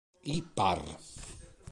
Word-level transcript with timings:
I 0.35 0.37
par. 0.55 0.81